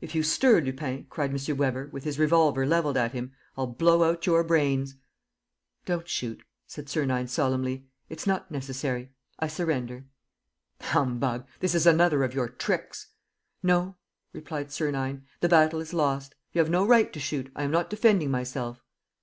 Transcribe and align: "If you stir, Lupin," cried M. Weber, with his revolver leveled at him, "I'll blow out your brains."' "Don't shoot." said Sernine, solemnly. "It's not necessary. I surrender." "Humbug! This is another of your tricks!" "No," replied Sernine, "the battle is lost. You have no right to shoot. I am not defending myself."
"If 0.00 0.14
you 0.14 0.22
stir, 0.22 0.62
Lupin," 0.62 1.04
cried 1.10 1.32
M. 1.38 1.56
Weber, 1.58 1.90
with 1.92 2.04
his 2.04 2.18
revolver 2.18 2.64
leveled 2.64 2.96
at 2.96 3.12
him, 3.12 3.32
"I'll 3.58 3.66
blow 3.66 4.04
out 4.10 4.24
your 4.26 4.42
brains."' 4.42 4.94
"Don't 5.84 6.08
shoot." 6.08 6.42
said 6.66 6.88
Sernine, 6.88 7.28
solemnly. 7.28 7.84
"It's 8.08 8.26
not 8.26 8.50
necessary. 8.50 9.12
I 9.38 9.48
surrender." 9.48 10.06
"Humbug! 10.80 11.46
This 11.58 11.74
is 11.74 11.86
another 11.86 12.24
of 12.24 12.32
your 12.32 12.48
tricks!" 12.48 13.08
"No," 13.62 13.96
replied 14.32 14.72
Sernine, 14.72 15.26
"the 15.40 15.48
battle 15.50 15.80
is 15.82 15.92
lost. 15.92 16.34
You 16.54 16.60
have 16.60 16.70
no 16.70 16.86
right 16.86 17.12
to 17.12 17.20
shoot. 17.20 17.52
I 17.54 17.62
am 17.64 17.70
not 17.70 17.90
defending 17.90 18.30
myself." 18.30 18.82